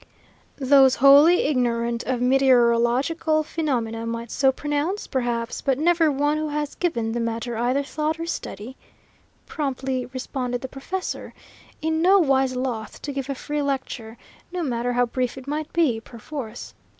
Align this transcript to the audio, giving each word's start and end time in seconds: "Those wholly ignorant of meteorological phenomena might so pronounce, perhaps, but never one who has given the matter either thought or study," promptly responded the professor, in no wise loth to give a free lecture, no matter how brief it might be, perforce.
"Those 0.57 0.95
wholly 0.95 1.41
ignorant 1.41 2.01
of 2.05 2.23
meteorological 2.23 3.43
phenomena 3.43 4.07
might 4.07 4.31
so 4.31 4.51
pronounce, 4.51 5.05
perhaps, 5.05 5.61
but 5.61 5.77
never 5.77 6.11
one 6.11 6.39
who 6.39 6.47
has 6.47 6.73
given 6.73 7.11
the 7.11 7.19
matter 7.19 7.55
either 7.55 7.83
thought 7.83 8.19
or 8.19 8.25
study," 8.25 8.75
promptly 9.45 10.07
responded 10.07 10.61
the 10.61 10.67
professor, 10.67 11.35
in 11.83 12.01
no 12.01 12.17
wise 12.17 12.55
loth 12.55 12.99
to 13.03 13.13
give 13.13 13.29
a 13.29 13.35
free 13.35 13.61
lecture, 13.61 14.17
no 14.51 14.63
matter 14.63 14.93
how 14.93 15.05
brief 15.05 15.37
it 15.37 15.45
might 15.45 15.71
be, 15.71 15.99
perforce. 15.99 16.73